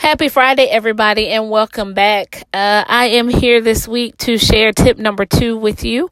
Happy 0.00 0.30
Friday, 0.30 0.64
everybody, 0.64 1.28
and 1.28 1.50
welcome 1.50 1.92
back. 1.92 2.44
Uh, 2.54 2.82
I 2.88 3.08
am 3.08 3.28
here 3.28 3.60
this 3.60 3.86
week 3.86 4.16
to 4.16 4.38
share 4.38 4.72
tip 4.72 4.96
number 4.96 5.26
two 5.26 5.58
with 5.58 5.84
you. 5.84 6.08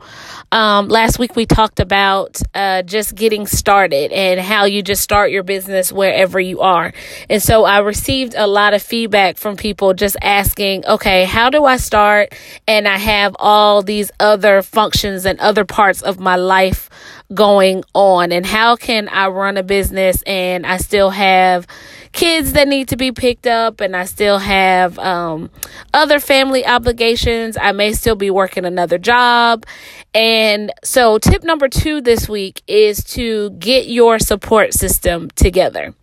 Um, 0.52 0.88
last 0.88 1.18
week 1.18 1.36
we 1.36 1.46
talked 1.46 1.80
about 1.80 2.38
uh, 2.54 2.82
just 2.82 3.14
getting 3.14 3.46
started 3.46 4.12
and 4.12 4.40
how 4.40 4.66
you 4.66 4.82
just 4.82 5.02
start 5.02 5.30
your 5.30 5.42
business 5.42 5.90
wherever 5.90 6.38
you 6.38 6.60
are. 6.60 6.92
And 7.30 7.42
so 7.42 7.64
I 7.64 7.78
received 7.78 8.34
a 8.36 8.46
lot 8.46 8.74
of 8.74 8.82
feedback 8.82 9.38
from 9.38 9.56
people 9.56 9.94
just 9.94 10.18
asking, 10.20 10.84
okay, 10.84 11.24
how 11.24 11.48
do 11.48 11.64
I 11.64 11.78
start? 11.78 12.34
And 12.66 12.86
I 12.86 12.98
have 12.98 13.36
all 13.38 13.80
these 13.80 14.10
other 14.20 14.60
functions 14.60 15.24
and 15.24 15.40
other 15.40 15.64
parts 15.64 16.02
of 16.02 16.20
my 16.20 16.36
life 16.36 16.90
going 17.34 17.84
on, 17.94 18.32
and 18.32 18.44
how 18.46 18.76
can 18.76 19.08
I 19.08 19.28
run 19.28 19.56
a 19.56 19.62
business 19.62 20.22
and 20.22 20.66
I 20.66 20.78
still 20.78 21.10
have 21.10 21.66
kids 22.12 22.52
that 22.52 22.68
need 22.68 22.88
to 22.88 22.96
be 22.96 23.12
picked 23.12 23.46
up, 23.46 23.80
and 23.80 23.94
I 23.94 24.04
still 24.04 24.38
have 24.38 24.98
um, 24.98 25.50
other 25.92 26.20
family 26.20 26.66
obligations. 26.66 27.56
I 27.56 27.72
may 27.72 27.92
still 27.92 28.16
be 28.16 28.30
working 28.30 28.64
another 28.64 28.98
job. 28.98 29.66
And 30.14 30.72
so, 30.82 31.18
tip 31.18 31.44
number 31.44 31.68
two 31.68 32.00
this 32.00 32.28
week 32.28 32.62
is 32.66 33.04
to 33.04 33.50
get 33.50 33.86
your 33.86 34.18
support 34.18 34.72
system 34.72 35.30
together 35.36 35.94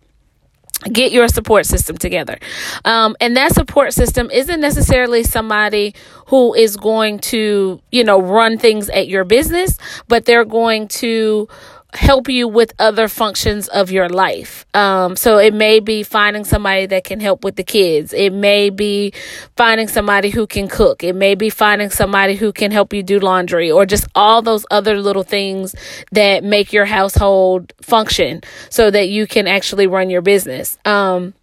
get 0.92 1.12
your 1.12 1.28
support 1.28 1.66
system 1.66 1.96
together. 1.96 2.38
Um, 2.84 3.16
and 3.20 3.36
that 3.36 3.52
support 3.54 3.92
system 3.92 4.30
isn't 4.30 4.60
necessarily 4.60 5.22
somebody 5.22 5.94
who 6.26 6.54
is 6.54 6.76
going 6.76 7.18
to, 7.20 7.80
you 7.90 8.04
know, 8.04 8.20
run 8.20 8.58
things 8.58 8.88
at 8.90 9.08
your 9.08 9.24
business, 9.24 9.78
but 10.08 10.24
they're 10.24 10.44
going 10.44 10.88
to 10.88 11.48
help 11.94 12.28
you 12.28 12.46
with 12.48 12.74
other 12.78 13.08
functions 13.08 13.68
of 13.68 13.90
your 13.90 14.08
life. 14.08 14.66
Um, 14.74 15.16
so 15.16 15.38
it 15.38 15.54
may 15.54 15.80
be 15.80 16.02
finding 16.02 16.44
somebody 16.44 16.86
that 16.86 17.04
can 17.04 17.20
help 17.20 17.44
with 17.44 17.56
the 17.56 17.64
kids. 17.64 18.12
It 18.12 18.32
may 18.32 18.70
be 18.70 19.12
finding 19.56 19.88
somebody 19.88 20.30
who 20.30 20.46
can 20.46 20.68
cook. 20.68 21.02
It 21.02 21.14
may 21.14 21.34
be 21.34 21.48
finding 21.48 21.90
somebody 21.90 22.36
who 22.36 22.52
can 22.52 22.70
help 22.70 22.92
you 22.92 23.02
do 23.02 23.18
laundry 23.18 23.70
or 23.70 23.86
just 23.86 24.06
all 24.14 24.42
those 24.42 24.66
other 24.70 25.00
little 25.00 25.22
things 25.22 25.74
that 26.12 26.44
make 26.44 26.72
your 26.72 26.84
household 26.84 27.72
function 27.80 28.42
so 28.68 28.90
that 28.90 29.08
you 29.08 29.26
can 29.26 29.46
actually 29.46 29.86
run 29.86 30.10
your 30.10 30.22
business. 30.22 30.78
Um, 30.84 31.34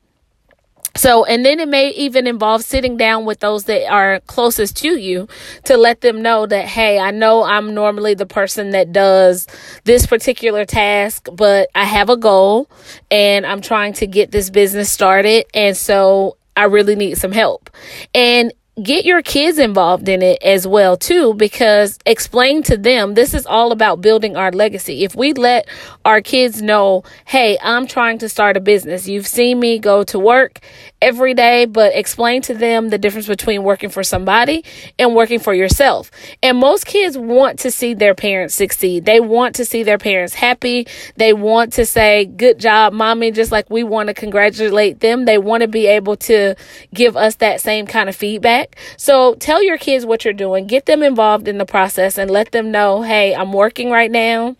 so, 0.96 1.26
and 1.26 1.44
then 1.44 1.60
it 1.60 1.68
may 1.68 1.90
even 1.90 2.28
involve 2.28 2.64
sitting 2.64 2.98
down 2.98 3.26
with 3.26 3.40
those 3.40 3.64
that 3.64 3.90
are 3.90 4.20
closest 4.22 4.78
to 4.78 4.90
you 4.90 5.28
to 5.66 5.76
let 5.76 6.02
them 6.02 6.22
know 6.22 6.46
that, 6.46 6.66
hey, 6.66 7.00
I 7.00 7.10
know 7.10 7.44
I'm 7.44 7.74
normally 7.74 8.14
the 8.14 8.28
person 8.28 8.72
that 8.72 8.92
does 8.92 9.48
this 9.86 10.06
particular 10.06 10.66
task, 10.66 11.28
but 11.34 11.70
I 11.74 11.86
have 11.86 12.10
a 12.10 12.18
goal 12.18 12.70
and 13.10 13.44
I'm 13.44 13.62
trying 13.62 13.94
to 13.94 14.08
get 14.08 14.32
this 14.32 14.52
business 14.52 14.92
started. 14.92 15.46
And 15.56 15.76
so 15.76 16.38
I 16.56 16.66
really 16.66 16.96
need 16.96 17.18
some 17.18 17.32
help. 17.32 17.72
And 18.14 18.54
get 18.82 19.06
your 19.06 19.22
kids 19.22 19.60
involved 19.60 20.10
in 20.10 20.24
it 20.24 20.42
as 20.42 20.66
well 20.66 20.98
too 20.98 21.36
because 21.36 22.00
explain 22.08 22.64
to 22.64 22.76
them 22.76 23.14
this 23.14 23.36
is 23.36 23.46
all 23.46 23.72
about 23.72 24.02
building 24.02 24.36
our 24.36 24.52
legacy. 24.52 25.04
If 25.04 25.16
we 25.16 25.34
let 25.34 25.68
our 26.04 26.22
kids 26.22 26.60
know 26.60 27.04
hey 27.26 27.58
i'm 27.62 27.86
trying 27.86 28.18
to 28.18 28.28
start 28.30 28.58
a 28.58 28.60
business. 28.60 29.08
You've 29.08 29.28
seen 29.28 29.60
me 29.60 29.78
go 29.78 30.04
to 30.06 30.18
work 30.18 30.60
every 31.04 31.36
day 31.36 31.66
but 31.66 31.94
explain 31.94 32.42
to 32.44 32.56
them 32.56 32.90
the 32.90 32.98
difference 32.98 33.28
between 33.28 33.62
working 33.62 33.92
for 33.92 34.04
somebody 34.04 34.66
and 34.98 35.14
working 35.14 35.40
for 35.40 35.54
yourself. 35.54 36.10
And 36.42 36.58
most 36.58 36.88
kids 36.88 37.16
want 37.16 37.60
to 37.60 37.70
see 37.70 37.94
their 37.94 38.16
parents 38.16 38.56
succeed. 38.56 39.06
They 39.06 39.20
want 39.20 39.54
to 39.56 39.66
see 39.66 39.84
their 39.84 40.00
parents 40.00 40.34
happy. 40.34 40.88
They 41.16 41.34
want 41.34 41.74
to 41.74 41.86
say 41.86 42.26
good 42.26 42.58
job 42.58 42.94
mommy 42.94 43.30
just 43.30 43.52
like 43.52 43.70
we 43.70 43.84
want 43.84 44.08
to 44.08 44.16
congratulate 44.16 45.00
them. 45.00 45.26
They 45.26 45.38
want 45.38 45.62
to 45.62 45.68
be 45.68 45.86
able 45.86 46.18
to 46.18 46.56
give 46.92 47.16
us 47.16 47.36
that 47.36 47.62
same 47.62 47.86
kind 47.86 48.10
of 48.10 48.16
feedback 48.16 48.63
so 48.98 49.36
tell 49.36 49.64
your 49.64 49.78
kids 49.78 50.06
what 50.06 50.26
you're 50.26 50.34
doing, 50.34 50.68
get 50.68 50.86
them 50.86 51.04
involved 51.04 51.48
in 51.48 51.58
the 51.58 51.66
process, 51.66 52.18
and 52.18 52.30
let 52.30 52.52
them 52.52 52.72
know 52.72 53.02
hey, 53.02 53.36
I'm 53.36 53.54
working 53.54 53.90
right 53.90 54.12
now 54.12 54.56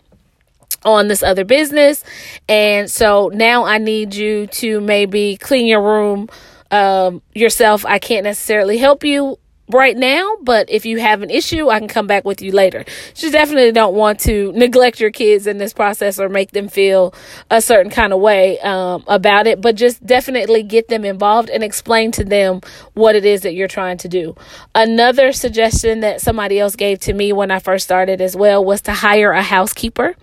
on 0.84 1.08
this 1.08 1.22
other 1.22 1.44
business. 1.44 2.04
And 2.48 2.90
so 2.90 3.30
now 3.32 3.64
I 3.64 3.78
need 3.78 4.14
you 4.14 4.46
to 4.48 4.80
maybe 4.80 5.36
clean 5.36 5.66
your 5.66 5.82
room 5.82 6.28
um, 6.70 7.22
yourself. 7.34 7.84
I 7.86 7.98
can't 7.98 8.24
necessarily 8.24 8.78
help 8.78 9.04
you 9.04 9.38
right 9.68 9.96
now, 9.96 10.36
but 10.42 10.68
if 10.68 10.84
you 10.84 10.98
have 10.98 11.22
an 11.22 11.30
issue, 11.30 11.70
I 11.70 11.78
can 11.78 11.88
come 11.88 12.06
back 12.06 12.24
with 12.24 12.42
you 12.42 12.52
later. 12.52 12.84
You 13.16 13.30
definitely 13.30 13.72
don't 13.72 13.94
want 13.94 14.20
to 14.20 14.52
neglect 14.52 15.00
your 15.00 15.10
kids 15.10 15.46
in 15.46 15.58
this 15.58 15.72
process 15.72 16.20
or 16.20 16.28
make 16.28 16.50
them 16.50 16.68
feel 16.68 17.14
a 17.50 17.62
certain 17.62 17.90
kind 17.90 18.12
of 18.12 18.20
way 18.20 18.60
um, 18.60 19.04
about 19.06 19.46
it, 19.46 19.60
but 19.60 19.74
just 19.74 20.04
definitely 20.04 20.62
get 20.62 20.88
them 20.88 21.04
involved 21.04 21.48
and 21.48 21.64
explain 21.64 22.12
to 22.12 22.24
them 22.24 22.60
what 22.92 23.16
it 23.16 23.24
is 23.24 23.42
that 23.42 23.54
you're 23.54 23.68
trying 23.68 23.96
to 23.98 24.08
do. 24.08 24.36
Another 24.74 25.32
suggestion 25.32 26.00
that 26.00 26.20
somebody 26.20 26.58
else 26.58 26.76
gave 26.76 27.00
to 27.00 27.14
me 27.14 27.32
when 27.32 27.50
I 27.50 27.58
first 27.58 27.84
started 27.84 28.20
as 28.20 28.36
well 28.36 28.62
was 28.64 28.82
to 28.82 28.92
hire 28.92 29.32
a 29.32 29.42
housekeeper. 29.42 30.14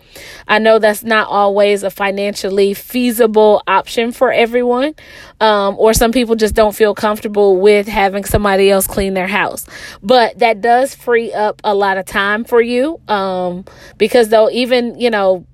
I 0.47 0.59
know 0.59 0.77
that's 0.77 1.03
not 1.03 1.27
always 1.27 1.83
a 1.83 1.89
financially 1.89 2.73
feasible 2.73 3.63
option 3.67 4.11
for 4.11 4.31
everyone, 4.31 4.93
um, 5.39 5.75
or 5.79 5.93
some 5.93 6.11
people 6.11 6.35
just 6.35 6.53
don't 6.53 6.75
feel 6.75 6.93
comfortable 6.93 7.57
with 7.57 7.87
having 7.87 8.25
somebody 8.25 8.69
else 8.69 8.85
clean 8.85 9.15
their 9.15 9.30
house. 9.31 9.65
But 10.03 10.39
that 10.39 10.61
does 10.61 10.93
free 10.93 11.33
up 11.33 11.61
a 11.63 11.73
lot 11.73 11.97
of 11.97 12.05
time 12.05 12.43
for 12.43 12.61
you 12.61 12.99
um, 13.07 13.65
because, 13.97 14.29
though, 14.29 14.49
even, 14.49 14.99
you 14.99 15.09
know, 15.09 15.45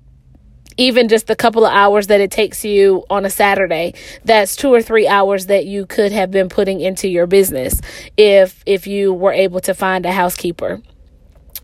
even 0.78 1.08
just 1.08 1.26
the 1.26 1.36
couple 1.36 1.66
of 1.66 1.72
hours 1.72 2.06
that 2.06 2.20
it 2.20 2.30
takes 2.30 2.64
you 2.64 3.04
on 3.10 3.24
a 3.24 3.30
Saturday, 3.30 3.94
that's 4.24 4.56
two 4.56 4.72
or 4.72 4.80
three 4.80 5.08
hours 5.08 5.46
that 5.46 5.66
you 5.66 5.84
could 5.84 6.12
have 6.12 6.30
been 6.30 6.48
putting 6.48 6.80
into 6.80 7.08
your 7.08 7.26
business 7.26 7.80
if 8.16 8.62
if 8.64 8.86
you 8.86 9.12
were 9.12 9.32
able 9.32 9.60
to 9.60 9.74
find 9.74 10.06
a 10.06 10.12
housekeeper. 10.12 10.80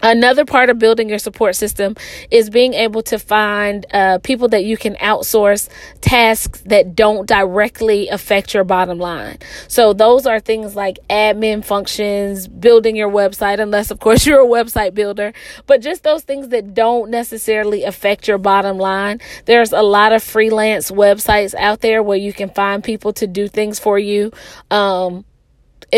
Another 0.04 0.44
part 0.44 0.68
of 0.68 0.78
building 0.78 1.08
your 1.08 1.18
support 1.18 1.56
system 1.56 1.96
is 2.30 2.50
being 2.50 2.74
able 2.74 3.02
to 3.04 3.18
find 3.18 3.86
uh, 3.90 4.18
people 4.18 4.48
that 4.48 4.62
you 4.62 4.76
can 4.76 4.96
outsource 4.96 5.70
tasks 6.02 6.60
that 6.66 6.94
don't 6.94 7.26
directly 7.26 8.08
affect 8.08 8.52
your 8.52 8.64
bottom 8.64 8.98
line. 8.98 9.38
So, 9.66 9.94
those 9.94 10.26
are 10.26 10.40
things 10.40 10.76
like 10.76 10.98
admin 11.08 11.64
functions, 11.64 12.46
building 12.46 12.96
your 12.96 13.08
website, 13.08 13.60
unless, 13.60 13.90
of 13.90 13.98
course, 13.98 14.26
you're 14.26 14.42
a 14.42 14.46
website 14.46 14.92
builder, 14.92 15.32
but 15.66 15.80
just 15.80 16.02
those 16.02 16.22
things 16.22 16.48
that 16.48 16.74
don't 16.74 17.10
necessarily 17.10 17.84
affect 17.84 18.28
your 18.28 18.36
bottom 18.36 18.76
line. 18.76 19.20
There's 19.46 19.72
a 19.72 19.82
lot 19.82 20.12
of 20.12 20.22
freelance 20.22 20.90
websites 20.90 21.54
out 21.54 21.80
there 21.80 22.02
where 22.02 22.18
you 22.18 22.34
can 22.34 22.50
find 22.50 22.84
people 22.84 23.14
to 23.14 23.26
do 23.26 23.48
things 23.48 23.78
for 23.78 23.98
you. 23.98 24.32
Um, 24.70 25.24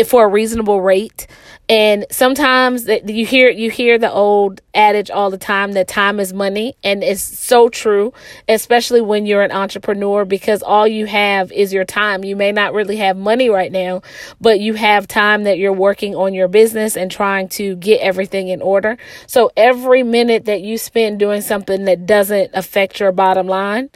for 0.05 0.25
a 0.25 0.27
reasonable 0.27 0.81
rate. 0.81 1.27
And 1.69 2.05
sometimes 2.09 2.85
that 2.85 3.09
you 3.09 3.25
hear 3.25 3.49
you 3.49 3.69
hear 3.69 3.97
the 3.97 4.09
old 4.09 4.61
adage 4.73 5.11
all 5.11 5.29
the 5.29 5.37
time 5.37 5.73
that 5.73 5.89
time 5.89 6.17
is 6.19 6.31
money, 6.31 6.77
and 6.81 7.03
it's 7.03 7.21
so 7.21 7.67
true, 7.67 8.13
especially 8.47 9.01
when 9.01 9.25
you're 9.25 9.41
an 9.41 9.51
entrepreneur 9.51 10.23
because 10.23 10.63
all 10.63 10.87
you 10.87 11.07
have 11.07 11.51
is 11.51 11.73
your 11.73 11.83
time. 11.83 12.23
You 12.23 12.37
may 12.37 12.53
not 12.53 12.73
really 12.73 12.95
have 12.97 13.17
money 13.17 13.49
right 13.49 13.71
now, 13.71 14.01
but 14.39 14.61
you 14.61 14.75
have 14.75 15.09
time 15.09 15.43
that 15.43 15.57
you're 15.57 15.73
working 15.73 16.15
on 16.15 16.33
your 16.33 16.47
business 16.47 16.95
and 16.95 17.11
trying 17.11 17.49
to 17.49 17.75
get 17.75 17.99
everything 17.99 18.47
in 18.47 18.61
order. 18.61 18.97
So 19.25 19.51
every 19.57 20.03
minute 20.03 20.45
that 20.45 20.61
you 20.61 20.77
spend 20.77 21.19
doing 21.19 21.41
something 21.41 21.83
that 21.83 22.05
doesn't 22.05 22.51
affect 22.53 23.01
your 23.01 23.11
bottom 23.11 23.47
line, 23.47 23.89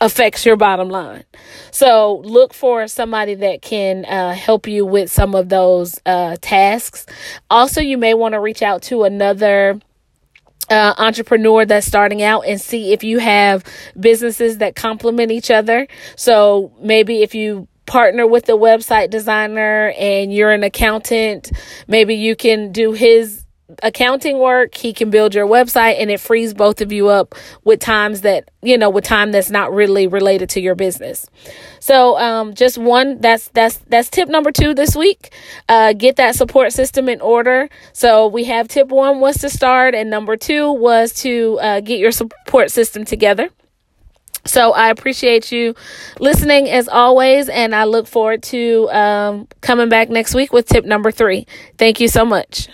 affects 0.00 0.44
your 0.44 0.56
bottom 0.56 0.88
line. 0.88 1.24
So 1.70 2.22
look 2.24 2.52
for 2.52 2.86
somebody 2.88 3.34
that 3.36 3.62
can 3.62 4.04
uh, 4.04 4.34
help 4.34 4.66
you 4.66 4.84
with 4.84 5.10
some 5.10 5.34
of 5.34 5.48
those 5.48 5.98
uh, 6.04 6.36
tasks. 6.40 7.06
Also, 7.50 7.80
you 7.80 7.96
may 7.98 8.14
want 8.14 8.34
to 8.34 8.40
reach 8.40 8.62
out 8.62 8.82
to 8.82 9.04
another. 9.04 9.80
Uh, 10.70 10.94
entrepreneur 10.96 11.66
that's 11.66 11.86
starting 11.86 12.22
out 12.22 12.40
and 12.46 12.58
see 12.58 12.94
if 12.94 13.04
you 13.04 13.18
have 13.18 13.62
businesses 14.00 14.58
that 14.58 14.74
complement 14.74 15.30
each 15.30 15.50
other. 15.50 15.86
So 16.16 16.72
maybe 16.80 17.22
if 17.22 17.34
you 17.34 17.68
partner 17.84 18.26
with 18.26 18.48
a 18.48 18.52
website 18.52 19.10
designer 19.10 19.92
and 19.98 20.32
you're 20.32 20.52
an 20.52 20.62
accountant, 20.62 21.52
maybe 21.86 22.14
you 22.14 22.34
can 22.34 22.72
do 22.72 22.92
his 22.92 23.43
accounting 23.82 24.38
work 24.38 24.74
he 24.74 24.92
can 24.92 25.10
build 25.10 25.34
your 25.34 25.46
website 25.46 26.00
and 26.00 26.10
it 26.10 26.20
frees 26.20 26.54
both 26.54 26.80
of 26.80 26.92
you 26.92 27.08
up 27.08 27.34
with 27.64 27.80
times 27.80 28.22
that 28.22 28.50
you 28.62 28.76
know 28.76 28.90
with 28.90 29.04
time 29.04 29.32
that's 29.32 29.50
not 29.50 29.72
really 29.72 30.06
related 30.06 30.48
to 30.48 30.60
your 30.60 30.74
business 30.74 31.26
so 31.80 32.18
um 32.18 32.54
just 32.54 32.78
one 32.78 33.20
that's 33.20 33.48
that's 33.48 33.78
that's 33.88 34.08
tip 34.08 34.28
number 34.28 34.50
two 34.52 34.74
this 34.74 34.96
week 34.96 35.32
uh 35.68 35.92
get 35.92 36.16
that 36.16 36.34
support 36.34 36.72
system 36.72 37.08
in 37.08 37.20
order 37.20 37.68
so 37.92 38.26
we 38.26 38.44
have 38.44 38.68
tip 38.68 38.88
one 38.88 39.20
was 39.20 39.36
to 39.38 39.50
start 39.50 39.94
and 39.94 40.10
number 40.10 40.36
two 40.36 40.72
was 40.72 41.12
to 41.12 41.58
uh, 41.60 41.80
get 41.80 41.98
your 41.98 42.12
support 42.12 42.70
system 42.70 43.04
together 43.04 43.48
so 44.46 44.72
I 44.72 44.90
appreciate 44.90 45.50
you 45.52 45.74
listening 46.20 46.68
as 46.68 46.88
always, 46.88 47.48
and 47.48 47.74
I 47.74 47.84
look 47.84 48.06
forward 48.06 48.42
to 48.44 48.90
um, 48.90 49.48
coming 49.60 49.88
back 49.88 50.10
next 50.10 50.34
week 50.34 50.52
with 50.52 50.68
tip 50.68 50.84
number 50.84 51.10
three. 51.10 51.46
Thank 51.78 52.00
you 52.00 52.08
so 52.08 52.24
much. 52.24 52.68